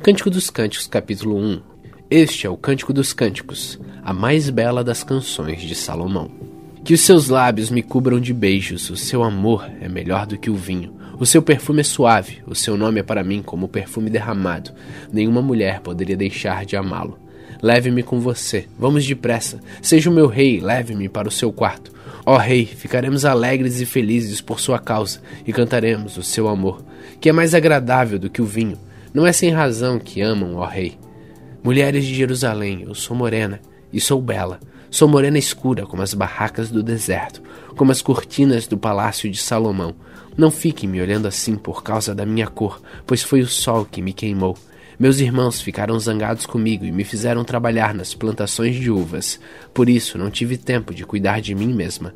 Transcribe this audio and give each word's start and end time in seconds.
Cântico 0.00 0.30
dos 0.30 0.48
Cânticos, 0.48 0.86
capítulo 0.86 1.36
1 1.36 1.60
Este 2.08 2.46
é 2.46 2.50
o 2.50 2.56
Cântico 2.56 2.92
dos 2.92 3.12
Cânticos, 3.12 3.80
a 4.00 4.12
mais 4.12 4.48
bela 4.48 4.84
das 4.84 5.02
canções 5.02 5.60
de 5.60 5.74
Salomão. 5.74 6.30
Que 6.84 6.94
os 6.94 7.00
seus 7.00 7.28
lábios 7.28 7.68
me 7.68 7.82
cubram 7.82 8.20
de 8.20 8.32
beijos, 8.32 8.90
o 8.90 8.96
seu 8.96 9.24
amor 9.24 9.68
é 9.80 9.88
melhor 9.88 10.24
do 10.24 10.38
que 10.38 10.48
o 10.48 10.54
vinho. 10.54 10.94
O 11.18 11.26
seu 11.26 11.42
perfume 11.42 11.80
é 11.80 11.84
suave, 11.84 12.38
o 12.46 12.54
seu 12.54 12.76
nome 12.76 13.00
é 13.00 13.02
para 13.02 13.24
mim 13.24 13.42
como 13.42 13.66
perfume 13.66 14.08
derramado. 14.08 14.70
Nenhuma 15.12 15.42
mulher 15.42 15.80
poderia 15.80 16.16
deixar 16.16 16.64
de 16.64 16.76
amá-lo. 16.76 17.18
Leve-me 17.60 18.04
com 18.04 18.20
você, 18.20 18.68
vamos 18.78 19.04
depressa. 19.04 19.58
Seja 19.82 20.08
o 20.08 20.14
meu 20.14 20.28
rei, 20.28 20.60
leve-me 20.60 21.08
para 21.08 21.26
o 21.26 21.32
seu 21.32 21.52
quarto. 21.52 21.92
Ó 22.24 22.36
rei, 22.36 22.64
ficaremos 22.64 23.24
alegres 23.24 23.80
e 23.80 23.84
felizes 23.84 24.40
por 24.40 24.60
sua 24.60 24.78
causa 24.78 25.20
e 25.44 25.52
cantaremos 25.52 26.16
o 26.16 26.22
seu 26.22 26.46
amor, 26.46 26.84
que 27.20 27.28
é 27.28 27.32
mais 27.32 27.52
agradável 27.52 28.16
do 28.16 28.30
que 28.30 28.40
o 28.40 28.46
vinho 28.46 28.78
não 29.12 29.26
é 29.26 29.32
sem 29.32 29.50
razão 29.50 29.98
que 29.98 30.20
amam, 30.20 30.56
ó 30.56 30.66
Rei. 30.66 30.98
Mulheres 31.62 32.04
de 32.04 32.14
Jerusalém, 32.14 32.84
eu 32.86 32.94
sou 32.94 33.16
morena 33.16 33.60
e 33.92 34.00
sou 34.00 34.20
bela. 34.20 34.60
Sou 34.90 35.06
morena 35.06 35.38
escura, 35.38 35.84
como 35.84 36.02
as 36.02 36.14
barracas 36.14 36.70
do 36.70 36.82
deserto, 36.82 37.42
como 37.76 37.92
as 37.92 38.00
cortinas 38.00 38.66
do 38.66 38.78
palácio 38.78 39.30
de 39.30 39.38
Salomão. 39.38 39.94
Não 40.36 40.50
fiquem 40.50 40.88
me 40.88 41.00
olhando 41.00 41.28
assim 41.28 41.56
por 41.56 41.82
causa 41.82 42.14
da 42.14 42.24
minha 42.24 42.46
cor, 42.46 42.80
pois 43.06 43.22
foi 43.22 43.40
o 43.40 43.46
sol 43.46 43.84
que 43.84 44.00
me 44.00 44.12
queimou. 44.12 44.56
Meus 44.98 45.20
irmãos 45.20 45.60
ficaram 45.60 45.98
zangados 45.98 46.46
comigo 46.46 46.84
e 46.84 46.90
me 46.90 47.04
fizeram 47.04 47.44
trabalhar 47.44 47.94
nas 47.94 48.14
plantações 48.14 48.76
de 48.76 48.90
uvas. 48.90 49.38
Por 49.74 49.88
isso 49.88 50.16
não 50.16 50.30
tive 50.30 50.56
tempo 50.56 50.94
de 50.94 51.04
cuidar 51.04 51.40
de 51.40 51.54
mim 51.54 51.72
mesma. 51.72 52.14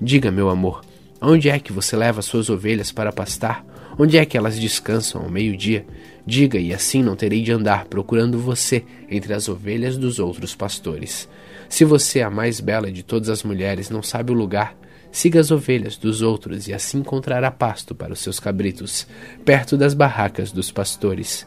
Diga, 0.00 0.30
meu 0.30 0.50
amor, 0.50 0.82
onde 1.20 1.48
é 1.48 1.58
que 1.58 1.72
você 1.72 1.96
leva 1.96 2.22
suas 2.22 2.48
ovelhas 2.48 2.92
para 2.92 3.12
pastar? 3.12 3.64
Onde 3.98 4.16
é 4.16 4.24
que 4.24 4.38
elas 4.38 4.58
descansam 4.58 5.22
ao 5.22 5.30
meio-dia? 5.30 5.84
Diga, 6.24 6.58
e 6.58 6.72
assim 6.72 7.02
não 7.02 7.16
terei 7.16 7.42
de 7.42 7.50
andar 7.50 7.86
procurando 7.86 8.38
você 8.38 8.84
entre 9.10 9.32
as 9.32 9.48
ovelhas 9.48 9.96
dos 9.96 10.18
outros 10.18 10.54
pastores. 10.54 11.28
Se 11.68 11.84
você, 11.84 12.22
a 12.22 12.30
mais 12.30 12.60
bela 12.60 12.92
de 12.92 13.02
todas 13.02 13.28
as 13.28 13.42
mulheres, 13.42 13.90
não 13.90 14.02
sabe 14.02 14.30
o 14.30 14.34
lugar, 14.34 14.76
siga 15.10 15.40
as 15.40 15.50
ovelhas 15.50 15.96
dos 15.96 16.22
outros 16.22 16.68
e 16.68 16.72
assim 16.72 16.98
encontrará 16.98 17.50
pasto 17.50 17.94
para 17.94 18.12
os 18.12 18.20
seus 18.20 18.38
cabritos, 18.38 19.06
perto 19.44 19.76
das 19.76 19.94
barracas 19.94 20.52
dos 20.52 20.70
pastores. 20.70 21.46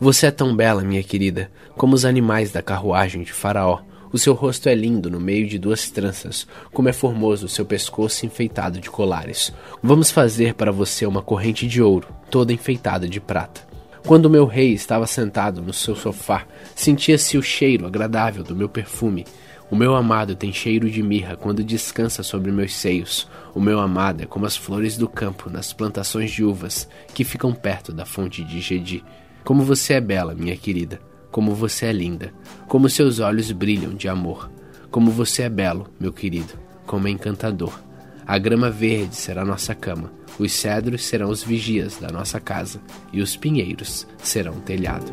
Você 0.00 0.26
é 0.26 0.30
tão 0.30 0.54
bela, 0.54 0.84
minha 0.84 1.02
querida, 1.02 1.50
como 1.76 1.94
os 1.94 2.04
animais 2.04 2.52
da 2.52 2.62
carruagem 2.62 3.22
de 3.22 3.32
Faraó. 3.32 3.80
O 4.10 4.18
seu 4.18 4.32
rosto 4.32 4.68
é 4.68 4.74
lindo 4.74 5.10
no 5.10 5.20
meio 5.20 5.46
de 5.46 5.58
duas 5.58 5.90
tranças, 5.90 6.46
como 6.72 6.88
é 6.88 6.92
formoso 6.92 7.44
o 7.44 7.48
seu 7.48 7.66
pescoço 7.66 8.24
enfeitado 8.24 8.80
de 8.80 8.88
colares. 8.88 9.52
Vamos 9.82 10.10
fazer 10.10 10.54
para 10.54 10.72
você 10.72 11.04
uma 11.04 11.20
corrente 11.20 11.66
de 11.66 11.82
ouro, 11.82 12.08
toda 12.30 12.52
enfeitada 12.52 13.06
de 13.06 13.20
prata. 13.20 13.68
Quando 14.06 14.30
meu 14.30 14.46
rei 14.46 14.72
estava 14.72 15.06
sentado 15.06 15.60
no 15.60 15.74
seu 15.74 15.94
sofá, 15.94 16.46
sentia-se 16.74 17.36
o 17.36 17.42
cheiro 17.42 17.86
agradável 17.86 18.42
do 18.42 18.56
meu 18.56 18.68
perfume. 18.68 19.26
O 19.70 19.76
meu 19.76 19.94
amado 19.94 20.34
tem 20.34 20.50
cheiro 20.50 20.90
de 20.90 21.02
mirra 21.02 21.36
quando 21.36 21.62
descansa 21.62 22.22
sobre 22.22 22.50
meus 22.50 22.74
seios. 22.74 23.28
O 23.54 23.60
meu 23.60 23.78
amado 23.78 24.22
é 24.22 24.26
como 24.26 24.46
as 24.46 24.56
flores 24.56 24.96
do 24.96 25.06
campo 25.06 25.50
nas 25.50 25.74
plantações 25.74 26.30
de 26.30 26.42
uvas 26.42 26.88
que 27.12 27.24
ficam 27.24 27.52
perto 27.52 27.92
da 27.92 28.06
fonte 28.06 28.42
de 28.42 28.62
Gedi. 28.62 29.04
Como 29.44 29.62
você 29.62 29.94
é 29.94 30.00
bela, 30.00 30.34
minha 30.34 30.56
querida. 30.56 30.98
Como 31.30 31.54
você 31.54 31.86
é 31.86 31.92
linda, 31.92 32.32
como 32.66 32.88
seus 32.88 33.18
olhos 33.18 33.52
brilham 33.52 33.94
de 33.94 34.08
amor, 34.08 34.50
como 34.90 35.10
você 35.10 35.42
é 35.42 35.48
belo, 35.48 35.86
meu 36.00 36.12
querido, 36.12 36.54
como 36.86 37.06
é 37.06 37.10
encantador. 37.10 37.78
A 38.26 38.38
grama 38.38 38.70
verde 38.70 39.14
será 39.14 39.44
nossa 39.44 39.74
cama, 39.74 40.10
os 40.38 40.52
cedros 40.52 41.04
serão 41.04 41.30
os 41.30 41.42
vigias 41.42 41.98
da 41.98 42.08
nossa 42.08 42.40
casa, 42.40 42.80
e 43.12 43.20
os 43.20 43.36
pinheiros 43.36 44.06
serão 44.22 44.54
o 44.54 44.60
telhado. 44.60 45.12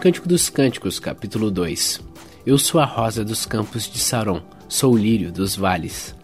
Cântico 0.00 0.28
dos 0.28 0.48
Cânticos, 0.48 1.00
capítulo 1.00 1.50
2 1.50 2.00
Eu 2.46 2.56
sou 2.56 2.80
a 2.80 2.84
rosa 2.84 3.24
dos 3.24 3.44
campos 3.44 3.90
de 3.90 3.98
Saron, 3.98 4.40
sou 4.68 4.94
o 4.94 4.98
lírio 4.98 5.32
dos 5.32 5.56
vales. 5.56 6.14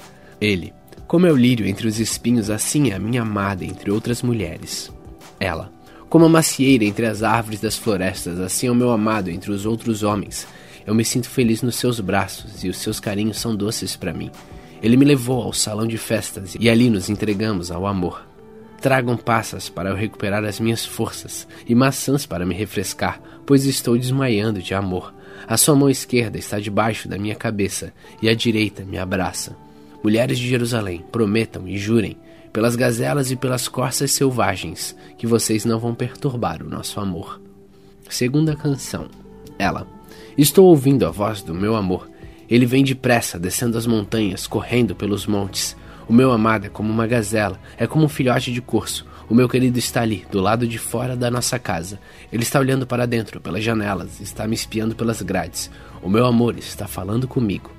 Ele, 0.41 0.73
como 1.09 1.27
é 1.27 1.33
o 1.33 1.37
lírio 1.37 1.67
entre 1.67 1.89
os 1.89 1.99
espinhos, 1.99 2.51
assim 2.51 2.91
é 2.91 2.95
a 2.95 3.01
minha 3.01 3.23
amada 3.23 3.65
entre 3.65 3.91
outras 3.91 4.23
mulheres 4.23 4.93
ela. 5.39 5.73
Como 6.09 6.25
a 6.25 6.29
macieira 6.29 6.85
entre 6.85 7.07
as 7.07 7.23
árvores 7.23 7.61
das 7.61 7.77
florestas, 7.77 8.39
assim 8.39 8.69
é 8.69 8.71
o 8.71 8.75
meu 8.75 8.91
amado 8.91 9.31
entre 9.31 9.51
os 9.51 9.67
outros 9.67 10.03
homens. 10.03 10.47
Eu 10.87 10.95
me 10.95 11.05
sinto 11.05 11.29
feliz 11.29 11.63
nos 11.63 11.77
seus 11.77 11.99
braços 11.99 12.63
e 12.63 12.69
os 12.69 12.77
seus 12.79 13.01
carinhos 13.01 13.39
são 13.39 13.57
doces 13.57 13.97
para 13.97 14.13
mim. 14.13 14.31
Ele 14.83 14.97
me 14.97 15.05
levou 15.05 15.43
ao 15.43 15.53
salão 15.53 15.87
de 15.87 15.97
festas 15.97 16.57
e 16.61 16.69
ali 16.69 16.91
nos 16.91 17.09
entregamos 17.09 17.71
ao 17.71 17.87
amor. 17.87 18.27
Tragam 18.81 19.17
passas 19.17 19.71
para 19.71 19.89
eu 19.89 19.97
recuperar 19.97 20.45
as 20.45 20.61
minhas 20.61 20.85
forças 20.85 21.49
e 21.67 21.75
maçãs 21.75 22.27
para 22.27 22.45
me 22.45 22.55
refrescar, 22.55 23.19
pois 23.47 23.65
estou 23.65 23.97
desmaiando 23.97 24.61
de 24.61 24.75
amor. 24.75 25.15
A 25.49 25.57
sua 25.57 25.75
mão 25.75 25.89
esquerda 25.89 26.39
está 26.39 26.61
debaixo 26.61 27.09
da 27.09 27.19
minha 27.19 27.35
cabeça 27.35 27.93
e 28.21 28.29
a 28.29 28.35
direita 28.35 28.85
me 28.85 28.99
abraça. 28.99 29.57
Mulheres 30.03 30.39
de 30.39 30.47
Jerusalém, 30.47 31.03
prometam 31.11 31.67
e 31.67 31.79
jurem 31.79 32.19
pelas 32.55 32.77
gazelas 32.77 33.33
e 33.33 33.37
pelas 33.37 33.67
corças 33.67 34.13
selvagens, 34.13 34.95
que 35.19 35.27
vocês 35.27 35.65
não 35.65 35.81
vão 35.81 35.93
perturbar 35.93 36.63
o 36.63 36.71
nosso 36.71 37.01
amor. 37.01 37.41
Segunda 38.09 38.55
canção. 38.55 39.09
Ela. 39.59 39.89
Estou 40.39 40.67
ouvindo 40.67 41.05
a 41.05 41.11
voz 41.11 41.43
do 41.43 41.53
meu 41.53 41.75
amor. 41.75 42.09
Ele 42.49 42.65
vem 42.65 42.85
depressa, 42.85 43.41
descendo 43.41 43.77
as 43.77 43.89
montanhas, 43.89 44.47
correndo 44.47 44.95
pelos 44.95 45.27
montes. 45.27 45.77
O 46.09 46.13
meu 46.13 46.31
amado 46.31 46.67
é 46.67 46.69
como 46.69 46.93
uma 46.93 47.09
gazela, 47.09 47.59
é 47.77 47.89
como 47.89 48.05
um 48.05 48.09
filhote 48.09 48.53
de 48.53 48.63
corso. 48.63 49.05
O 49.29 49.35
meu 49.35 49.49
querido 49.49 49.77
está 49.81 50.03
ali, 50.03 50.25
do 50.31 50.41
lado 50.41 50.65
de 50.65 50.79
fora 50.79 51.17
da 51.17 51.29
nossa 51.33 51.59
casa. 51.59 51.99
Ele 52.33 52.45
está 52.45 52.61
olhando 52.61 52.87
para 52.87 53.05
dentro, 53.05 53.41
pelas 53.41 53.65
janelas, 53.65 54.21
está 54.21 54.47
me 54.47 54.55
espiando 54.55 54.95
pelas 54.95 55.21
grades. 55.23 55.73
O 56.01 56.09
meu 56.09 56.25
amor 56.25 56.57
está 56.57 56.87
falando 56.87 57.27
comigo. 57.27 57.73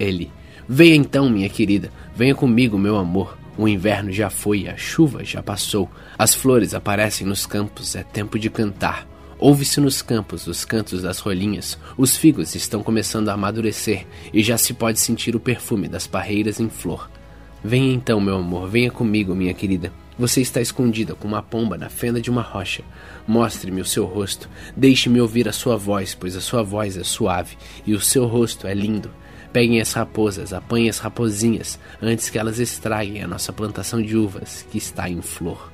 Ele. 0.00 0.32
Venha 0.66 0.94
então, 0.94 1.28
minha 1.28 1.50
querida, 1.50 1.92
venha 2.16 2.34
comigo, 2.34 2.78
meu 2.78 2.96
amor. 2.96 3.41
O 3.56 3.68
inverno 3.68 4.10
já 4.10 4.30
foi, 4.30 4.66
a 4.66 4.76
chuva 4.76 5.24
já 5.24 5.42
passou, 5.42 5.90
as 6.18 6.34
flores 6.34 6.74
aparecem 6.74 7.26
nos 7.26 7.44
campos, 7.44 7.94
é 7.94 8.02
tempo 8.02 8.38
de 8.38 8.48
cantar. 8.48 9.06
Ouve-se 9.38 9.80
nos 9.80 10.00
campos 10.00 10.46
os 10.46 10.64
cantos 10.64 11.02
das 11.02 11.18
rolinhas, 11.18 11.78
os 11.98 12.16
figos 12.16 12.54
estão 12.54 12.82
começando 12.82 13.28
a 13.28 13.34
amadurecer 13.34 14.06
e 14.32 14.42
já 14.42 14.56
se 14.56 14.72
pode 14.72 15.00
sentir 15.00 15.34
o 15.36 15.40
perfume 15.40 15.88
das 15.88 16.06
parreiras 16.06 16.60
em 16.60 16.70
flor. 16.70 17.10
Venha 17.62 17.92
então, 17.92 18.20
meu 18.20 18.36
amor, 18.36 18.68
venha 18.68 18.90
comigo, 18.90 19.34
minha 19.34 19.52
querida. 19.52 19.92
Você 20.18 20.40
está 20.40 20.60
escondida 20.60 21.14
com 21.14 21.26
uma 21.26 21.42
pomba 21.42 21.76
na 21.76 21.88
fenda 21.88 22.20
de 22.20 22.30
uma 22.30 22.42
rocha. 22.42 22.82
Mostre-me 23.26 23.80
o 23.80 23.84
seu 23.84 24.04
rosto, 24.04 24.48
deixe-me 24.76 25.20
ouvir 25.20 25.48
a 25.48 25.52
sua 25.52 25.76
voz, 25.76 26.14
pois 26.14 26.36
a 26.36 26.40
sua 26.40 26.62
voz 26.62 26.96
é 26.96 27.04
suave 27.04 27.56
e 27.86 27.94
o 27.94 28.00
seu 28.00 28.26
rosto 28.26 28.66
é 28.66 28.74
lindo. 28.74 29.10
Peguem 29.52 29.80
as 29.80 29.92
raposas, 29.92 30.52
apanhem 30.52 30.88
as 30.88 30.98
raposinhas, 30.98 31.78
antes 32.00 32.30
que 32.30 32.38
elas 32.38 32.58
estraguem 32.58 33.22
a 33.22 33.26
nossa 33.26 33.52
plantação 33.52 34.00
de 34.00 34.16
uvas, 34.16 34.66
que 34.70 34.78
está 34.78 35.10
em 35.10 35.20
flor. 35.20 35.70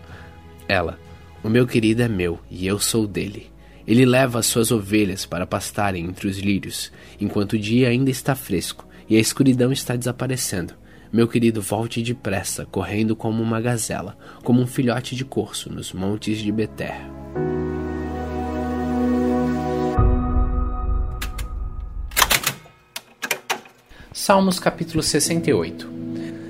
Ela, 0.66 0.98
o 1.44 1.48
meu 1.48 1.66
querido 1.66 2.02
é 2.02 2.08
meu, 2.08 2.40
e 2.50 2.66
eu 2.66 2.80
sou 2.80 3.06
dele. 3.06 3.50
Ele 3.86 4.04
leva 4.04 4.40
as 4.40 4.46
suas 4.46 4.72
ovelhas 4.72 5.24
para 5.24 5.46
pastarem 5.46 6.04
entre 6.04 6.26
os 6.26 6.38
lírios, 6.38 6.92
enquanto 7.20 7.52
o 7.52 7.58
dia 7.58 7.88
ainda 7.88 8.10
está 8.10 8.34
fresco 8.34 8.86
e 9.08 9.16
a 9.16 9.20
escuridão 9.20 9.72
está 9.72 9.96
desaparecendo. 9.96 10.74
Meu 11.10 11.26
querido, 11.26 11.62
volte 11.62 12.02
depressa, 12.02 12.66
correndo 12.66 13.16
como 13.16 13.42
uma 13.42 13.60
gazela, 13.60 14.18
como 14.44 14.60
um 14.60 14.66
filhote 14.66 15.16
de 15.16 15.24
corso 15.24 15.72
nos 15.72 15.92
montes 15.92 16.38
de 16.38 16.52
Beter. 16.52 16.96
Salmos 24.20 24.58
capítulo 24.58 25.00
68 25.00 25.88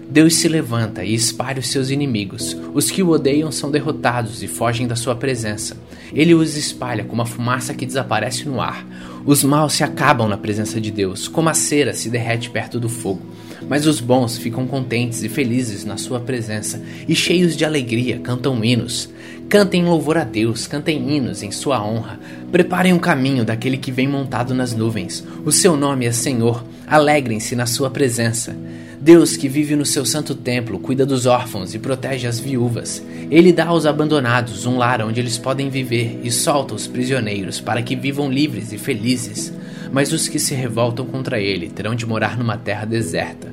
Deus 0.09 0.37
se 0.37 0.49
levanta 0.49 1.05
e 1.05 1.13
espalha 1.13 1.61
os 1.61 1.69
seus 1.69 1.91
inimigos. 1.91 2.57
Os 2.73 2.91
que 2.91 3.03
o 3.03 3.11
odeiam 3.11 3.53
são 3.53 3.71
derrotados 3.71 4.43
e 4.43 4.49
fogem 4.49 4.87
da 4.87 4.97
sua 4.97 5.15
presença. 5.15 5.77
Ele 6.15 6.35
os 6.35 6.57
espalha 6.57 7.05
como 7.05 7.21
a 7.21 7.27
fumaça 7.27 7.75
que 7.75 7.85
desaparece 7.85 8.49
no 8.49 8.59
ar. 8.59 8.87
Os 9.27 9.45
maus 9.45 9.75
se 9.75 9.85
acabam 9.85 10.27
na 10.27 10.39
presença 10.39 10.81
de 10.81 10.91
Deus, 10.91 11.29
como 11.29 11.51
a 11.51 11.55
cera 11.55 11.93
se 11.93 12.09
derrete 12.09 12.49
perto 12.49 12.81
do 12.81 12.89
fogo. 12.89 13.21
Mas 13.67 13.87
os 13.87 14.01
bons 14.01 14.37
ficam 14.37 14.67
contentes 14.67 15.23
e 15.23 15.29
felizes 15.29 15.85
na 15.85 15.97
sua 15.97 16.21
presença 16.21 16.83
e 17.09 17.15
cheios 17.15 17.57
de 17.57 17.65
alegria 17.65 18.19
cantam 18.19 18.63
hinos. 18.65 19.09
Cantem 19.49 19.83
louvor 19.85 20.19
a 20.19 20.25
Deus, 20.25 20.67
cantem 20.67 21.17
hinos 21.17 21.43
em 21.43 21.51
sua 21.51 21.83
honra. 21.83 22.21
Preparem 22.53 22.93
um 22.93 22.99
caminho 22.99 23.45
daquele 23.45 23.79
que 23.79 23.91
vem 23.91 24.07
montado 24.07 24.55
nas 24.55 24.75
nuvens. 24.75 25.25
O 25.45 25.51
seu 25.51 25.77
nome 25.77 26.05
é 26.05 26.13
Senhor. 26.13 26.63
Alegrem-se 26.87 27.57
na 27.57 27.65
sua 27.65 27.89
presença. 27.89 28.55
Deus 29.01 29.37
que 29.37 29.49
vive 29.49 29.77
no 29.77 29.87
seu 29.87 30.05
santo 30.05 30.35
templo, 30.35 30.79
cuida 30.79 31.07
dos 31.07 31.25
órfãos 31.25 31.73
e 31.73 31.79
protege 31.79 32.27
as 32.27 32.41
viúvas. 32.41 33.03
Ele 33.31 33.53
dá 33.53 33.67
aos 33.67 33.87
abandonados 33.87 34.67
um 34.67 34.77
lar 34.77 35.01
onde 35.03 35.21
eles 35.21 35.39
podem 35.39 35.71
viver 35.71 36.21
e 36.23 36.31
solta 36.31 36.75
os 36.75 36.87
prisioneiros 36.87 37.61
para 37.61 37.81
que 37.81 37.95
vivam 37.95 38.31
livres 38.31 38.73
e 38.73 38.77
felizes. 38.77 39.53
Mas 39.93 40.13
os 40.13 40.29
que 40.29 40.39
se 40.39 40.55
revoltam 40.55 41.07
contra 41.07 41.41
ele 41.41 41.69
terão 41.69 41.95
de 41.95 42.07
morar 42.07 42.37
numa 42.37 42.57
terra 42.57 42.85
deserta. 42.85 43.49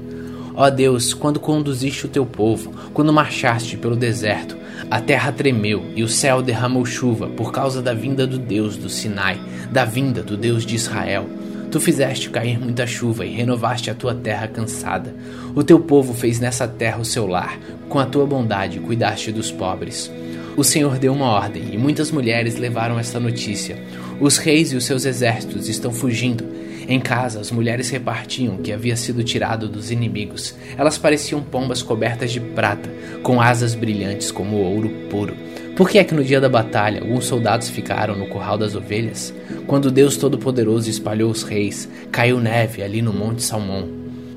Ó 0.53 0.69
Deus, 0.69 1.13
quando 1.13 1.39
conduziste 1.39 2.05
o 2.05 2.09
teu 2.09 2.25
povo, 2.25 2.73
quando 2.93 3.11
marchaste 3.11 3.75
pelo 3.75 3.95
deserto, 3.95 4.55
a 4.89 5.01
terra 5.01 5.31
tremeu 5.31 5.85
e 5.95 6.03
o 6.03 6.07
céu 6.07 6.41
derramou 6.41 6.85
chuva 6.85 7.27
por 7.27 7.51
causa 7.51 7.81
da 7.81 7.93
vinda 7.93 8.25
do 8.25 8.37
Deus 8.37 8.77
do 8.77 8.89
Sinai, 8.89 9.39
da 9.71 9.83
vinda 9.83 10.23
do 10.23 10.37
Deus 10.37 10.65
de 10.65 10.75
Israel. 10.75 11.25
Tu 11.71 11.79
fizeste 11.81 12.29
cair 12.29 12.57
muita 12.57 12.87
chuva 12.87 13.25
e 13.25 13.33
renovaste 13.33 13.91
a 13.91 13.93
tua 13.93 14.15
terra 14.15 14.47
cansada. 14.47 15.13
O 15.53 15.61
teu 15.61 15.77
povo 15.77 16.13
fez 16.13 16.39
nessa 16.39 16.65
terra 16.67 16.99
o 16.99 17.05
seu 17.05 17.27
lar, 17.27 17.59
com 17.89 17.99
a 17.99 18.05
tua 18.05 18.25
bondade 18.25 18.79
cuidaste 18.79 19.31
dos 19.31 19.51
pobres. 19.51 20.09
O 20.55 20.63
Senhor 20.63 20.97
deu 20.97 21.11
uma 21.11 21.25
ordem 21.25 21.73
e 21.73 21.77
muitas 21.77 22.11
mulheres 22.11 22.55
levaram 22.55 22.97
esta 22.97 23.19
notícia. 23.19 23.77
Os 24.19 24.37
reis 24.37 24.71
e 24.71 24.75
os 24.75 24.85
seus 24.85 25.05
exércitos 25.05 25.67
estão 25.67 25.91
fugindo 25.91 26.55
em 26.87 26.99
casa, 26.99 27.39
as 27.39 27.49
mulheres 27.49 27.89
repartiam 27.89 28.55
o 28.55 28.57
que 28.59 28.71
havia 28.71 28.95
sido 28.95 29.23
tirado 29.23 29.67
dos 29.67 29.89
inimigos. 29.89 30.53
Elas 30.77 30.99
pareciam 30.99 31.41
pombas 31.41 31.81
cobertas 31.81 32.31
de 32.31 32.39
prata, 32.39 32.89
com 33.23 33.41
asas 33.41 33.73
brilhantes 33.73 34.31
como 34.31 34.57
ouro 34.57 34.89
puro. 35.09 35.35
Por 35.75 35.89
que 35.89 35.97
é 35.97 36.03
que 36.03 36.13
no 36.13 36.23
dia 36.23 36.39
da 36.39 36.47
batalha 36.47 37.01
alguns 37.01 37.25
soldados 37.25 37.69
ficaram 37.69 38.15
no 38.15 38.27
curral 38.27 38.57
das 38.57 38.75
ovelhas? 38.75 39.33
Quando 39.65 39.91
Deus 39.91 40.15
Todo-Poderoso 40.15 40.89
espalhou 40.89 41.31
os 41.31 41.41
reis, 41.41 41.89
caiu 42.11 42.39
neve 42.39 42.83
ali 42.83 43.01
no 43.01 43.11
Monte 43.11 43.41
Salmão. 43.41 43.89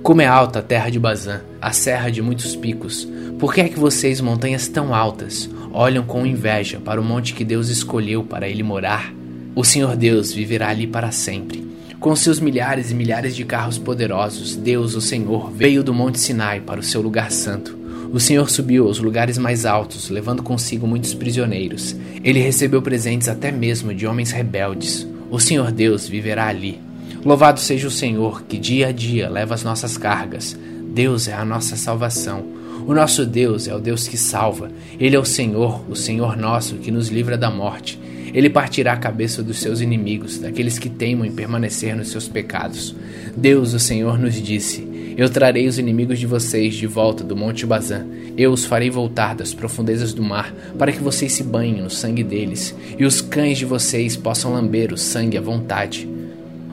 Como 0.02 0.22
é 0.22 0.26
alta 0.26 0.60
a 0.60 0.62
terra 0.62 0.88
de 0.88 0.98
Bazã, 0.98 1.42
a 1.60 1.70
serra 1.70 2.08
de 2.08 2.22
muitos 2.22 2.56
picos. 2.56 3.06
Por 3.38 3.52
que 3.52 3.60
é 3.60 3.68
que 3.68 3.78
vocês, 3.78 4.22
montanhas 4.22 4.68
tão 4.68 4.94
altas, 4.94 5.50
olham 5.70 6.04
com 6.04 6.24
inveja 6.24 6.80
para 6.80 7.00
o 7.00 7.04
monte 7.04 7.34
que 7.34 7.44
Deus 7.44 7.68
escolheu 7.68 8.24
para 8.24 8.48
ele 8.48 8.62
morar? 8.62 9.12
O 9.54 9.64
Senhor 9.64 9.96
Deus 9.96 10.32
viverá 10.32 10.68
ali 10.68 10.86
para 10.86 11.10
sempre. 11.10 11.66
Com 12.00 12.14
seus 12.14 12.38
milhares 12.38 12.90
e 12.92 12.94
milhares 12.94 13.34
de 13.34 13.44
carros 13.44 13.76
poderosos, 13.76 14.54
Deus, 14.54 14.94
o 14.94 15.00
Senhor, 15.00 15.50
veio 15.50 15.82
do 15.82 15.92
Monte 15.92 16.20
Sinai 16.20 16.60
para 16.60 16.78
o 16.78 16.82
seu 16.82 17.00
lugar 17.00 17.32
santo. 17.32 17.76
O 18.12 18.20
Senhor 18.20 18.48
subiu 18.48 18.86
aos 18.86 19.00
lugares 19.00 19.36
mais 19.36 19.66
altos, 19.66 20.08
levando 20.08 20.42
consigo 20.42 20.86
muitos 20.86 21.12
prisioneiros. 21.12 21.96
Ele 22.22 22.40
recebeu 22.40 22.80
presentes 22.80 23.28
até 23.28 23.50
mesmo 23.50 23.92
de 23.92 24.06
homens 24.06 24.30
rebeldes. 24.30 25.06
O 25.30 25.40
Senhor 25.40 25.72
Deus 25.72 26.08
viverá 26.08 26.46
ali. 26.46 26.80
Louvado 27.24 27.58
seja 27.58 27.88
o 27.88 27.90
Senhor, 27.90 28.44
que 28.44 28.56
dia 28.56 28.88
a 28.88 28.92
dia 28.92 29.28
leva 29.28 29.54
as 29.54 29.64
nossas 29.64 29.98
cargas. 29.98 30.56
Deus 30.94 31.28
é 31.28 31.34
a 31.34 31.44
nossa 31.44 31.76
salvação. 31.76 32.46
O 32.86 32.94
nosso 32.94 33.26
Deus 33.26 33.68
é 33.68 33.74
o 33.74 33.80
Deus 33.80 34.08
que 34.08 34.16
salva. 34.16 34.70
Ele 34.98 35.16
é 35.16 35.18
o 35.18 35.24
Senhor, 35.24 35.84
o 35.90 35.96
Senhor 35.96 36.36
nosso, 36.36 36.76
que 36.76 36.90
nos 36.90 37.08
livra 37.08 37.36
da 37.36 37.50
morte. 37.50 37.98
Ele 38.32 38.50
partirá 38.50 38.92
a 38.92 38.96
cabeça 38.96 39.42
dos 39.42 39.58
seus 39.58 39.80
inimigos, 39.80 40.38
daqueles 40.38 40.78
que 40.78 40.88
teimam 40.88 41.26
em 41.26 41.32
permanecer 41.32 41.96
nos 41.96 42.10
seus 42.10 42.28
pecados. 42.28 42.94
Deus, 43.36 43.74
o 43.74 43.78
Senhor, 43.78 44.18
nos 44.18 44.34
disse: 44.40 45.14
Eu 45.16 45.28
trarei 45.28 45.66
os 45.66 45.78
inimigos 45.78 46.18
de 46.18 46.26
vocês 46.26 46.74
de 46.74 46.86
volta 46.86 47.24
do 47.24 47.36
Monte 47.36 47.66
Bazã. 47.66 48.06
Eu 48.36 48.52
os 48.52 48.64
farei 48.64 48.90
voltar 48.90 49.34
das 49.34 49.52
profundezas 49.52 50.12
do 50.12 50.22
mar, 50.22 50.54
para 50.78 50.92
que 50.92 51.02
vocês 51.02 51.32
se 51.32 51.42
banhem 51.42 51.82
no 51.82 51.90
sangue 51.90 52.22
deles, 52.22 52.74
e 52.98 53.04
os 53.04 53.20
cães 53.20 53.58
de 53.58 53.64
vocês 53.64 54.16
possam 54.16 54.52
lamber 54.52 54.92
o 54.92 54.98
sangue 54.98 55.36
à 55.36 55.40
vontade. 55.40 56.08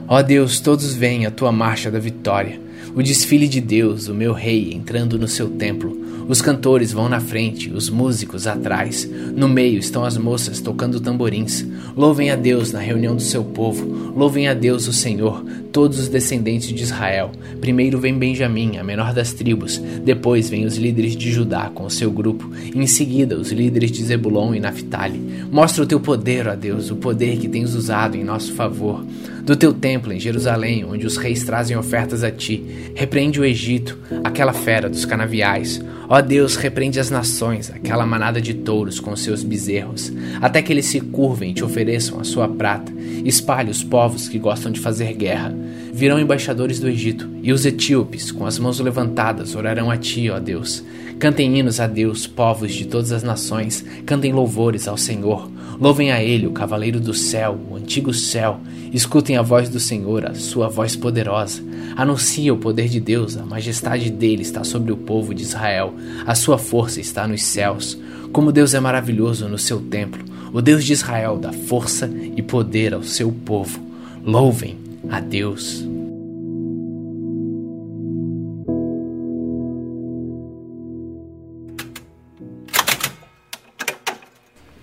Ó 0.08 0.22
Deus, 0.22 0.60
todos 0.60 0.94
veem 0.94 1.26
a 1.26 1.30
tua 1.30 1.50
marcha 1.50 1.90
da 1.90 1.98
vitória, 1.98 2.60
o 2.94 3.02
desfile 3.02 3.48
de 3.48 3.60
Deus, 3.60 4.06
o 4.06 4.14
meu 4.14 4.32
rei, 4.32 4.72
entrando 4.72 5.18
no 5.18 5.26
seu 5.26 5.48
templo. 5.50 6.05
Os 6.28 6.42
cantores 6.42 6.92
vão 6.92 7.08
na 7.08 7.20
frente, 7.20 7.70
os 7.72 7.88
músicos 7.88 8.48
atrás. 8.48 9.08
No 9.36 9.48
meio 9.48 9.78
estão 9.78 10.04
as 10.04 10.18
moças 10.18 10.60
tocando 10.60 10.98
tamborins. 10.98 11.64
Louvem 11.96 12.30
a 12.30 12.36
Deus 12.36 12.72
na 12.72 12.80
reunião 12.80 13.14
do 13.14 13.22
seu 13.22 13.44
povo. 13.44 14.12
Louvem 14.16 14.48
a 14.48 14.54
Deus, 14.54 14.88
o 14.88 14.92
Senhor, 14.92 15.44
todos 15.70 16.00
os 16.00 16.08
descendentes 16.08 16.72
de 16.72 16.82
Israel. 16.82 17.30
Primeiro 17.60 18.00
vem 18.00 18.18
Benjamim, 18.18 18.76
a 18.76 18.82
menor 18.82 19.14
das 19.14 19.32
tribos. 19.32 19.78
Depois 20.04 20.50
vem 20.50 20.64
os 20.64 20.76
líderes 20.76 21.14
de 21.14 21.30
Judá 21.30 21.70
com 21.72 21.84
o 21.84 21.90
seu 21.90 22.10
grupo. 22.10 22.50
Em 22.74 22.86
seguida, 22.88 23.38
os 23.38 23.52
líderes 23.52 23.92
de 23.92 24.02
Zebulon 24.02 24.52
e 24.52 24.60
Naphtali. 24.60 25.20
Mostra 25.50 25.84
o 25.84 25.86
teu 25.86 26.00
poder, 26.00 26.48
ó 26.48 26.56
Deus, 26.56 26.90
o 26.90 26.96
poder 26.96 27.38
que 27.38 27.48
tens 27.48 27.72
usado 27.72 28.16
em 28.16 28.24
nosso 28.24 28.52
favor. 28.52 29.04
Do 29.46 29.54
teu 29.54 29.72
templo 29.72 30.12
em 30.12 30.18
Jerusalém, 30.18 30.84
onde 30.84 31.06
os 31.06 31.16
reis 31.16 31.44
trazem 31.44 31.76
ofertas 31.76 32.24
a 32.24 32.32
ti. 32.32 32.64
Repreende 32.96 33.40
o 33.40 33.44
Egito, 33.44 33.96
aquela 34.24 34.52
fera 34.52 34.90
dos 34.90 35.04
canaviais. 35.04 35.80
Ó 36.08 36.20
Deus, 36.20 36.56
repreende 36.56 36.98
as 36.98 37.10
nações, 37.10 37.70
aquela 37.70 38.04
manada 38.04 38.40
de 38.40 38.52
touros 38.54 38.98
com 38.98 39.14
seus 39.14 39.44
bezerros, 39.44 40.12
até 40.42 40.60
que 40.60 40.72
eles 40.72 40.86
se 40.86 41.00
curvem 41.00 41.52
e 41.52 41.54
te 41.54 41.62
ofereçam 41.62 42.18
a 42.18 42.24
sua 42.24 42.48
prata. 42.48 42.92
Espalhe 43.24 43.70
os 43.70 43.84
povos 43.84 44.28
que 44.28 44.36
gostam 44.36 44.72
de 44.72 44.80
fazer 44.80 45.12
guerra. 45.14 45.54
Virão 45.92 46.18
embaixadores 46.18 46.80
do 46.80 46.88
Egito, 46.88 47.30
e 47.40 47.52
os 47.52 47.64
etíopes, 47.64 48.32
com 48.32 48.46
as 48.46 48.58
mãos 48.58 48.80
levantadas, 48.80 49.54
orarão 49.54 49.92
a 49.92 49.96
ti, 49.96 50.28
ó 50.28 50.40
Deus. 50.40 50.82
Cantem 51.20 51.56
hinos 51.56 51.78
a 51.78 51.86
Deus, 51.86 52.26
povos 52.26 52.74
de 52.74 52.84
todas 52.86 53.12
as 53.12 53.22
nações, 53.22 53.84
cantem 54.04 54.32
louvores 54.32 54.88
ao 54.88 54.96
Senhor. 54.96 55.48
Louvem 55.78 56.10
a 56.10 56.22
Ele, 56.22 56.46
o 56.46 56.52
cavaleiro 56.52 56.98
do 56.98 57.12
céu, 57.12 57.58
o 57.70 57.76
antigo 57.76 58.12
céu. 58.12 58.60
Escutem 58.92 59.36
a 59.36 59.42
voz 59.42 59.68
do 59.68 59.78
Senhor, 59.78 60.26
a 60.26 60.34
sua 60.34 60.68
voz 60.68 60.96
poderosa. 60.96 61.62
Anuncia 61.96 62.52
o 62.52 62.58
poder 62.58 62.88
de 62.88 63.00
Deus, 63.00 63.36
a 63.36 63.44
majestade 63.44 64.10
dele 64.10 64.42
está 64.42 64.64
sobre 64.64 64.92
o 64.92 64.96
povo 64.96 65.34
de 65.34 65.42
Israel, 65.42 65.94
a 66.26 66.34
sua 66.34 66.58
força 66.58 67.00
está 67.00 67.26
nos 67.26 67.42
céus. 67.42 67.98
Como 68.32 68.52
Deus 68.52 68.74
é 68.74 68.80
maravilhoso 68.80 69.48
no 69.48 69.58
seu 69.58 69.80
templo, 69.80 70.24
o 70.52 70.60
Deus 70.60 70.84
de 70.84 70.92
Israel 70.92 71.38
dá 71.38 71.52
força 71.52 72.10
e 72.36 72.42
poder 72.42 72.94
ao 72.94 73.02
seu 73.02 73.30
povo. 73.30 73.80
Louvem 74.24 74.76
a 75.08 75.20
Deus. 75.20 75.95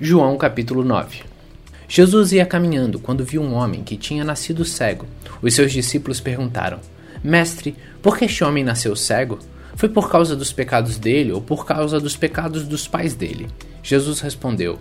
João 0.05 0.35
capítulo 0.35 0.83
9 0.83 1.23
Jesus 1.88 2.33
ia 2.33 2.45
caminhando 2.45 3.00
quando 3.00 3.23
viu 3.23 3.41
um 3.41 3.53
homem 3.53 3.85
que 3.85 3.95
tinha 3.95 4.25
nascido 4.25 4.65
cego. 4.65 5.07
Os 5.41 5.53
seus 5.53 5.71
discípulos 5.71 6.19
perguntaram: 6.19 6.81
Mestre, 7.23 7.73
por 8.01 8.17
que 8.17 8.25
este 8.25 8.44
homem 8.44 8.65
nasceu 8.65 8.97
cego? 8.97 9.39
Foi 9.77 9.88
por 9.88 10.11
causa 10.11 10.35
dos 10.35 10.51
pecados 10.51 10.97
dele 10.97 11.31
ou 11.31 11.39
por 11.39 11.65
causa 11.65 12.01
dos 12.01 12.17
pecados 12.17 12.67
dos 12.67 12.85
pais 12.85 13.13
dele? 13.13 13.47
Jesus 13.81 14.19
respondeu: 14.19 14.77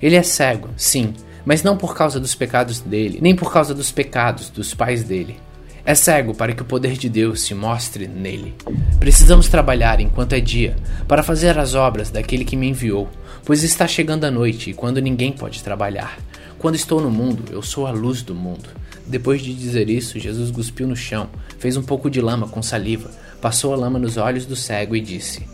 Ele 0.00 0.14
é 0.14 0.22
cego, 0.22 0.68
sim, 0.76 1.14
mas 1.44 1.64
não 1.64 1.76
por 1.76 1.92
causa 1.96 2.20
dos 2.20 2.36
pecados 2.36 2.78
dele, 2.78 3.18
nem 3.20 3.34
por 3.34 3.52
causa 3.52 3.74
dos 3.74 3.90
pecados 3.90 4.50
dos 4.50 4.72
pais 4.72 5.02
dele. 5.02 5.40
É 5.84 5.94
cego 5.94 6.34
para 6.34 6.52
que 6.52 6.62
o 6.62 6.64
poder 6.64 6.92
de 6.92 7.08
Deus 7.08 7.42
se 7.42 7.54
mostre 7.54 8.06
nele. 8.06 8.54
Precisamos 8.98 9.48
trabalhar 9.48 10.00
enquanto 10.00 10.34
é 10.34 10.40
dia, 10.40 10.76
para 11.08 11.22
fazer 11.22 11.58
as 11.58 11.74
obras 11.74 12.10
daquele 12.10 12.44
que 12.44 12.56
me 12.56 12.68
enviou, 12.68 13.08
pois 13.44 13.62
está 13.62 13.86
chegando 13.86 14.24
a 14.24 14.30
noite 14.30 14.70
e 14.70 14.74
quando 14.74 15.00
ninguém 15.00 15.32
pode 15.32 15.62
trabalhar. 15.62 16.18
Quando 16.58 16.74
estou 16.74 17.00
no 17.00 17.10
mundo, 17.10 17.44
eu 17.50 17.62
sou 17.62 17.86
a 17.86 17.90
luz 17.90 18.22
do 18.22 18.34
mundo. 18.34 18.68
Depois 19.06 19.42
de 19.42 19.54
dizer 19.54 19.88
isso, 19.88 20.18
Jesus 20.18 20.50
cuspiu 20.50 20.86
no 20.86 20.94
chão, 20.94 21.28
fez 21.58 21.76
um 21.76 21.82
pouco 21.82 22.10
de 22.10 22.20
lama 22.20 22.46
com 22.46 22.62
saliva, 22.62 23.10
passou 23.40 23.72
a 23.72 23.76
lama 23.76 23.98
nos 23.98 24.16
olhos 24.16 24.44
do 24.44 24.54
cego 24.54 24.94
e 24.94 25.00
disse: 25.00 25.48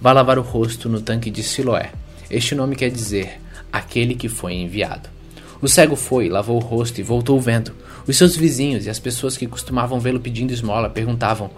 Vá 0.00 0.12
lavar 0.12 0.38
o 0.38 0.42
rosto 0.42 0.88
no 0.88 1.00
tanque 1.00 1.30
de 1.30 1.42
Siloé. 1.42 1.92
Este 2.30 2.54
nome 2.54 2.76
quer 2.76 2.90
dizer 2.90 3.40
aquele 3.72 4.14
que 4.14 4.28
foi 4.28 4.54
enviado. 4.54 5.08
O 5.60 5.68
cego 5.68 5.96
foi, 5.96 6.28
lavou 6.28 6.56
o 6.56 6.64
rosto 6.64 7.00
e 7.00 7.02
voltou 7.02 7.40
vendo. 7.40 7.72
Os 8.08 8.16
seus 8.16 8.34
vizinhos 8.34 8.86
e 8.86 8.90
as 8.90 8.98
pessoas 8.98 9.36
que 9.36 9.46
costumavam 9.46 10.00
vê-lo 10.00 10.18
pedindo 10.18 10.50
esmola 10.50 10.88
perguntavam: 10.88 11.50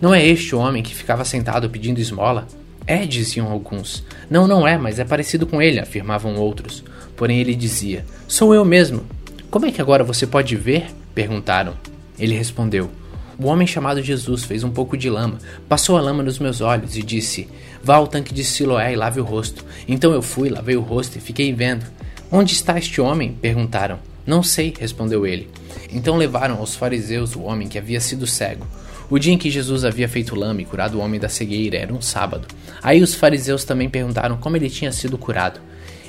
Não 0.00 0.14
é 0.14 0.24
este 0.24 0.54
o 0.54 0.60
homem 0.60 0.80
que 0.80 0.94
ficava 0.94 1.24
sentado 1.24 1.68
pedindo 1.68 2.00
esmola? 2.00 2.46
É, 2.86 3.04
diziam 3.04 3.50
alguns. 3.50 4.04
Não, 4.30 4.46
não 4.46 4.68
é, 4.68 4.78
mas 4.78 5.00
é 5.00 5.04
parecido 5.04 5.48
com 5.48 5.60
ele, 5.60 5.80
afirmavam 5.80 6.36
outros. 6.36 6.84
Porém 7.16 7.40
ele 7.40 7.56
dizia: 7.56 8.04
Sou 8.28 8.54
eu 8.54 8.64
mesmo. 8.64 9.04
Como 9.50 9.66
é 9.66 9.72
que 9.72 9.80
agora 9.80 10.04
você 10.04 10.28
pode 10.28 10.54
ver? 10.54 10.86
perguntaram. 11.12 11.74
Ele 12.16 12.36
respondeu: 12.36 12.88
O 13.36 13.48
homem 13.48 13.66
chamado 13.66 14.00
Jesus 14.00 14.44
fez 14.44 14.62
um 14.62 14.70
pouco 14.70 14.96
de 14.96 15.10
lama, 15.10 15.38
passou 15.68 15.96
a 15.96 16.00
lama 16.00 16.22
nos 16.22 16.38
meus 16.38 16.60
olhos 16.60 16.96
e 16.96 17.02
disse: 17.02 17.48
Vá 17.82 17.96
ao 17.96 18.06
tanque 18.06 18.32
de 18.32 18.44
Siloé 18.44 18.92
e 18.92 18.96
lave 18.96 19.20
o 19.20 19.24
rosto. 19.24 19.64
Então 19.88 20.12
eu 20.12 20.22
fui, 20.22 20.50
lavei 20.50 20.76
o 20.76 20.82
rosto 20.82 21.18
e 21.18 21.20
fiquei 21.20 21.52
vendo. 21.52 21.84
Onde 22.30 22.52
está 22.52 22.78
este 22.78 23.00
homem? 23.00 23.32
perguntaram. 23.32 23.98
Não 24.26 24.42
sei, 24.42 24.74
respondeu 24.78 25.26
ele. 25.26 25.48
Então 25.92 26.16
levaram 26.16 26.56
aos 26.56 26.74
fariseus 26.74 27.36
o 27.36 27.42
homem 27.42 27.68
que 27.68 27.78
havia 27.78 28.00
sido 28.00 28.26
cego. 28.26 28.66
O 29.08 29.20
dia 29.20 29.32
em 29.32 29.38
que 29.38 29.50
Jesus 29.50 29.84
havia 29.84 30.08
feito 30.08 30.34
lama 30.34 30.60
e 30.60 30.64
curado 30.64 30.98
o 30.98 31.00
homem 31.00 31.20
da 31.20 31.28
cegueira 31.28 31.76
era 31.76 31.94
um 31.94 32.02
sábado. 32.02 32.48
Aí 32.82 33.00
os 33.02 33.14
fariseus 33.14 33.62
também 33.62 33.88
perguntaram 33.88 34.36
como 34.36 34.56
ele 34.56 34.68
tinha 34.68 34.90
sido 34.90 35.16
curado. 35.16 35.60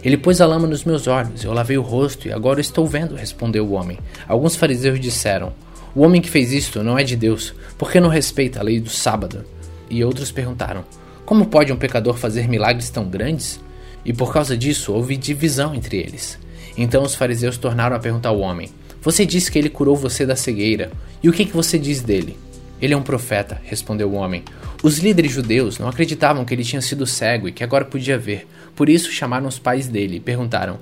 Ele 0.03 0.17
pôs 0.17 0.41
a 0.41 0.47
lama 0.47 0.67
nos 0.67 0.83
meus 0.83 1.05
olhos, 1.05 1.43
eu 1.43 1.53
lavei 1.53 1.77
o 1.77 1.81
rosto 1.81 2.27
e 2.27 2.31
agora 2.31 2.59
estou 2.59 2.87
vendo, 2.87 3.15
respondeu 3.15 3.65
o 3.67 3.73
homem. 3.73 3.99
Alguns 4.27 4.55
fariseus 4.55 4.99
disseram: 4.99 5.53
O 5.93 6.01
homem 6.01 6.21
que 6.21 6.29
fez 6.29 6.51
isto 6.51 6.83
não 6.83 6.97
é 6.97 7.03
de 7.03 7.15
Deus, 7.15 7.53
porque 7.77 7.99
não 7.99 8.09
respeita 8.09 8.59
a 8.59 8.63
lei 8.63 8.79
do 8.79 8.89
sábado. 8.89 9.45
E 9.89 10.03
outros 10.03 10.31
perguntaram: 10.31 10.83
Como 11.25 11.45
pode 11.45 11.71
um 11.71 11.77
pecador 11.77 12.15
fazer 12.15 12.47
milagres 12.47 12.89
tão 12.89 13.05
grandes? 13.05 13.59
E 14.03 14.13
por 14.13 14.33
causa 14.33 14.57
disso 14.57 14.93
houve 14.93 15.17
divisão 15.17 15.75
entre 15.75 15.97
eles. 15.97 16.39
Então 16.77 17.03
os 17.03 17.15
fariseus 17.15 17.57
tornaram 17.57 17.95
a 17.95 17.99
perguntar 17.99 18.29
ao 18.29 18.39
homem: 18.39 18.69
Você 19.01 19.25
disse 19.25 19.51
que 19.51 19.57
ele 19.57 19.69
curou 19.69 19.95
você 19.95 20.25
da 20.25 20.35
cegueira, 20.35 20.91
e 21.23 21.27
o 21.27 21.33
que, 21.33 21.45
que 21.45 21.55
você 21.55 21.79
diz 21.79 22.01
dele? 22.01 22.37
Ele 22.79 22.93
é 22.93 22.97
um 22.97 23.01
profeta, 23.01 23.59
respondeu 23.63 24.09
o 24.09 24.13
homem. 24.13 24.43
Os 24.83 24.99
líderes 24.99 25.31
judeus 25.31 25.79
não 25.79 25.87
acreditavam 25.87 26.45
que 26.45 26.53
ele 26.53 26.63
tinha 26.63 26.81
sido 26.81 27.07
cego 27.07 27.47
e 27.47 27.51
que 27.51 27.63
agora 27.63 27.83
podia 27.83 28.17
ver. 28.17 28.47
Por 28.75 28.87
isso 28.87 29.11
chamaram 29.11 29.47
os 29.47 29.57
pais 29.57 29.87
dele 29.87 30.17
e 30.17 30.19
perguntaram: 30.19 30.77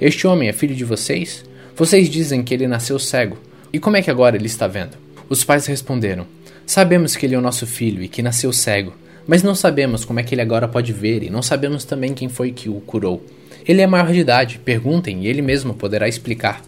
Este 0.00 0.26
homem 0.26 0.48
é 0.48 0.52
filho 0.52 0.74
de 0.74 0.84
vocês? 0.84 1.44
Vocês 1.74 2.08
dizem 2.08 2.44
que 2.44 2.54
ele 2.54 2.68
nasceu 2.68 2.98
cego. 2.98 3.36
E 3.72 3.80
como 3.80 3.96
é 3.96 4.02
que 4.02 4.10
agora 4.10 4.36
ele 4.36 4.46
está 4.46 4.68
vendo? 4.68 4.96
Os 5.28 5.42
pais 5.42 5.66
responderam: 5.66 6.26
Sabemos 6.64 7.16
que 7.16 7.26
ele 7.26 7.34
é 7.34 7.38
o 7.38 7.42
nosso 7.42 7.66
filho 7.66 8.00
e 8.00 8.08
que 8.08 8.22
nasceu 8.22 8.52
cego, 8.52 8.92
mas 9.26 9.42
não 9.42 9.56
sabemos 9.56 10.04
como 10.04 10.20
é 10.20 10.22
que 10.22 10.34
ele 10.34 10.42
agora 10.42 10.68
pode 10.68 10.92
ver 10.92 11.24
e 11.24 11.30
não 11.30 11.42
sabemos 11.42 11.84
também 11.84 12.14
quem 12.14 12.28
foi 12.28 12.52
que 12.52 12.68
o 12.68 12.80
curou. 12.80 13.24
Ele 13.66 13.80
é 13.80 13.86
maior 13.86 14.12
de 14.12 14.20
idade, 14.20 14.60
perguntem 14.64 15.24
e 15.24 15.26
ele 15.28 15.42
mesmo 15.42 15.74
poderá 15.74 16.08
explicar 16.08 16.62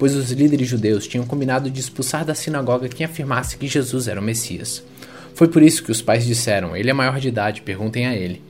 pois 0.00 0.16
os 0.16 0.30
líderes 0.30 0.66
judeus 0.66 1.06
tinham 1.06 1.26
combinado 1.26 1.70
de 1.70 1.78
expulsar 1.78 2.24
da 2.24 2.34
sinagoga 2.34 2.88
quem 2.88 3.04
afirmasse 3.04 3.58
que 3.58 3.68
Jesus 3.68 4.08
era 4.08 4.18
o 4.18 4.24
Messias. 4.24 4.82
Foi 5.34 5.46
por 5.46 5.62
isso 5.62 5.84
que 5.84 5.92
os 5.92 6.00
pais 6.00 6.24
disseram: 6.24 6.74
Ele 6.74 6.88
é 6.88 6.92
maior 6.94 7.20
de 7.20 7.28
idade, 7.28 7.60
perguntem 7.60 8.06
a 8.06 8.16
ele. 8.16 8.42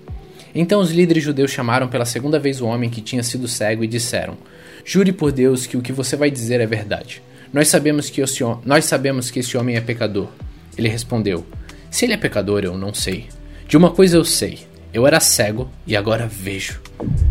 Então 0.54 0.80
os 0.80 0.92
líderes 0.92 1.24
judeus 1.24 1.50
chamaram 1.50 1.88
pela 1.88 2.04
segunda 2.04 2.38
vez 2.38 2.60
o 2.60 2.66
homem 2.66 2.88
que 2.88 3.00
tinha 3.00 3.24
sido 3.24 3.48
cego 3.48 3.82
e 3.82 3.88
disseram: 3.88 4.38
Jure 4.84 5.10
por 5.10 5.32
Deus 5.32 5.66
que 5.66 5.76
o 5.76 5.82
que 5.82 5.92
você 5.92 6.14
vai 6.14 6.30
dizer 6.30 6.60
é 6.60 6.66
verdade. 6.66 7.20
Nós 7.52 7.66
sabemos 7.66 8.08
que, 8.08 8.20
esse, 8.20 8.44
nós 8.64 8.84
sabemos 8.84 9.28
que 9.28 9.40
esse 9.40 9.56
homem 9.58 9.74
é 9.74 9.80
pecador. 9.80 10.28
Ele 10.78 10.88
respondeu: 10.88 11.44
Se 11.90 12.04
ele 12.04 12.12
é 12.12 12.16
pecador, 12.16 12.62
eu 12.62 12.78
não 12.78 12.94
sei. 12.94 13.26
De 13.66 13.76
uma 13.76 13.90
coisa 13.90 14.16
eu 14.16 14.24
sei: 14.24 14.60
eu 14.92 15.06
era 15.06 15.20
cego 15.20 15.70
e 15.86 15.96
agora 15.96 16.26
vejo. 16.26 16.80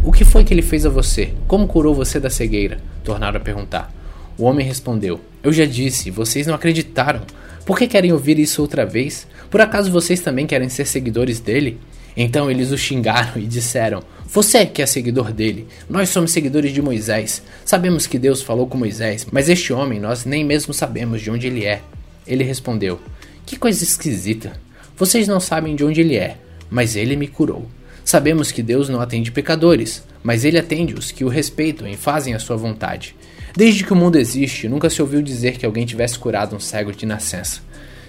O 0.04 0.12
que 0.12 0.24
foi 0.24 0.44
que 0.44 0.54
ele 0.54 0.62
fez 0.62 0.86
a 0.86 0.90
você? 0.90 1.34
Como 1.48 1.68
curou 1.68 1.94
você 1.94 2.20
da 2.20 2.30
cegueira? 2.30 2.80
Tornaram 3.04 3.38
a 3.38 3.44
perguntar. 3.44 3.94
O 4.38 4.46
homem 4.46 4.66
respondeu: 4.66 5.20
Eu 5.44 5.52
já 5.52 5.66
disse, 5.66 6.10
vocês 6.10 6.48
não 6.48 6.56
acreditaram. 6.56 7.22
Por 7.66 7.78
que 7.78 7.88
querem 7.88 8.14
ouvir 8.14 8.40
isso 8.40 8.62
outra 8.62 8.86
vez? 8.86 9.28
Por 9.50 9.62
acaso 9.62 9.92
vocês 9.92 10.22
também 10.22 10.48
querem 10.48 10.70
ser 10.70 10.86
seguidores 10.86 11.40
dele? 11.40 11.80
Então 12.16 12.50
eles 12.50 12.72
o 12.72 12.78
xingaram 12.78 13.42
e 13.42 13.46
disseram: 13.46 14.02
Você 14.26 14.66
que 14.66 14.82
é 14.82 14.86
seguidor 14.86 15.32
dele, 15.32 15.68
nós 15.90 16.10
somos 16.10 16.32
seguidores 16.32 16.72
de 16.72 16.82
Moisés. 16.82 17.44
Sabemos 17.66 18.08
que 18.08 18.18
Deus 18.18 18.42
falou 18.42 18.68
com 18.68 18.78
Moisés, 18.78 19.28
mas 19.32 19.50
este 19.50 19.74
homem 19.74 20.00
nós 20.00 20.26
nem 20.26 20.44
mesmo 20.44 20.74
sabemos 20.74 21.22
de 21.22 21.30
onde 21.30 21.48
ele 21.48 21.66
é. 21.66 21.82
Ele 22.26 22.44
respondeu: 22.44 23.00
Que 23.46 23.58
coisa 23.58 23.84
esquisita. 23.84 24.54
Vocês 24.98 25.28
não 25.28 25.40
sabem 25.40 25.76
de 25.76 25.84
onde 25.84 26.02
ele 26.02 26.16
é, 26.16 26.38
mas 26.70 26.96
ele 26.96 27.16
me 27.16 27.28
curou. 27.28 27.68
Sabemos 28.04 28.52
que 28.52 28.64
Deus 28.64 28.90
não 28.90 29.02
atende 29.02 29.32
pecadores, 29.32 30.04
mas 30.24 30.44
ele 30.44 30.58
atende 30.58 30.94
os 30.94 31.12
que 31.12 31.24
o 31.24 31.30
respeitam 31.30 31.88
e 31.88 31.96
fazem 31.96 32.34
a 32.34 32.40
sua 32.40 32.58
vontade. 32.58 33.16
Desde 33.56 33.84
que 33.84 33.94
o 33.94 33.96
mundo 33.96 34.18
existe, 34.18 34.68
nunca 34.68 34.90
se 34.90 35.02
ouviu 35.02 35.22
dizer 35.22 35.58
que 35.58 35.66
alguém 35.66 35.86
tivesse 35.86 36.18
curado 36.18 36.56
um 36.56 36.60
cego 36.60 36.92
de 36.92 37.06
nascença. 37.06 37.62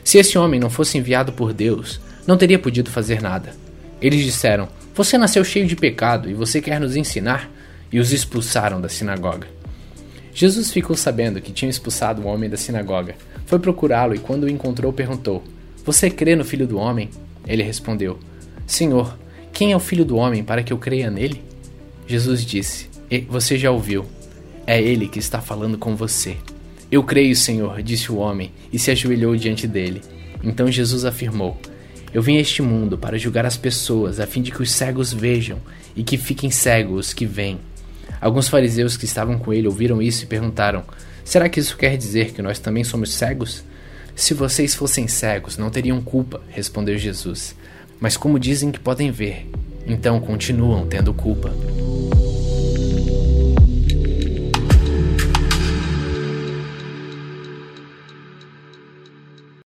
Se 0.05 0.19
esse 0.19 0.39
homem 0.39 0.59
não 0.61 0.71
fosse 0.71 0.99
enviado 0.99 1.33
por 1.33 1.53
Deus, 1.53 2.01
não 2.27 2.37
teria 2.37 2.59
podido 2.59 2.91
fazer 2.91 3.21
nada. 3.21 3.55
Eles 4.01 4.25
disseram: 4.25 4.69
Você 4.95 5.19
nasceu 5.19 5.45
cheio 5.45 5.67
de 5.67 5.77
pecado 5.77 6.31
e 6.31 6.35
você 6.35 6.61
quer 6.61 6.81
nos 6.81 6.97
ensinar? 6.97 7.51
E 7.93 7.99
os 7.99 8.13
expulsaram 8.13 8.81
da 8.81 8.89
sinagoga. 8.89 9.49
Jesus 10.33 10.71
ficou 10.71 10.97
sabendo 10.97 11.41
que 11.41 11.53
tinham 11.53 11.71
expulsado 11.71 12.23
o 12.23 12.27
homem 12.27 12.49
da 12.49 12.57
sinagoga. 12.57 13.17
Foi 13.47 13.59
procurá-lo 13.59 14.15
e, 14.15 14.19
quando 14.19 14.45
o 14.45 14.49
encontrou, 14.49 14.93
perguntou: 14.93 15.43
Você 15.85 16.09
crê 16.09 16.37
no 16.37 16.45
filho 16.45 16.67
do 16.67 16.79
homem? 16.79 17.11
Ele 17.47 17.63
respondeu: 17.63 18.19
Senhor, 18.71 19.19
quem 19.53 19.73
é 19.73 19.77
o 19.77 19.81
filho 19.81 20.05
do 20.05 20.15
homem 20.15 20.45
para 20.45 20.63
que 20.63 20.73
eu 20.73 20.79
creia 20.79 21.11
nele? 21.11 21.43
Jesus 22.07 22.47
disse: 22.47 22.89
Você 23.29 23.59
já 23.59 23.73
ouviu 23.73 24.07
é 24.65 24.81
ele 24.81 25.09
que 25.09 25.19
está 25.19 25.41
falando 25.41 25.77
com 25.77 25.97
você. 25.97 26.37
Eu 26.89 27.03
creio, 27.03 27.35
Senhor, 27.35 27.83
disse 27.83 28.13
o 28.13 28.19
homem, 28.19 28.53
e 28.73 28.79
se 28.79 28.93
ajoelhou 28.93 29.35
diante 29.35 29.67
dele. 29.67 30.03
Então 30.41 30.71
Jesus 30.71 31.05
afirmou: 31.05 31.61
Eu 32.15 32.23
vim 32.23 32.37
a 32.37 32.41
este 32.41 32.63
mundo 32.63 32.97
para 32.97 33.19
julgar 33.19 33.45
as 33.45 33.57
pessoas, 33.57 34.21
a 34.21 34.27
fim 34.27 34.41
de 34.41 34.53
que 34.53 34.63
os 34.63 34.71
cegos 34.71 35.13
vejam 35.13 35.59
e 35.97 36.05
que 36.05 36.17
fiquem 36.17 36.49
cegos 36.49 37.09
os 37.09 37.13
que 37.13 37.27
veem. 37.27 37.59
Alguns 38.21 38.49
fariseus 38.49 38.97
que 38.97 39.05
estavam 39.05 39.37
com 39.37 39.53
ele 39.53 39.67
ouviram 39.67 40.01
isso 40.01 40.23
e 40.23 40.29
perguntaram: 40.29 40.85
Será 41.25 41.49
que 41.49 41.59
isso 41.59 41.77
quer 41.77 41.97
dizer 41.97 42.33
que 42.33 42.41
nós 42.41 42.61
também 42.61 42.85
somos 42.85 43.13
cegos? 43.13 43.65
Se 44.15 44.33
vocês 44.33 44.77
fossem 44.77 45.09
cegos, 45.09 45.59
não 45.59 45.71
teriam 45.71 46.01
culpa, 46.01 46.41
respondeu 46.51 46.97
Jesus. 46.97 47.57
Mas 48.01 48.17
como 48.17 48.39
dizem 48.39 48.73
que 48.73 48.81
podem 48.81 49.11
ver, 49.11 49.47
então 49.87 50.21
continuam 50.21 50.87
tendo 50.87 51.13
culpa. 51.13 51.51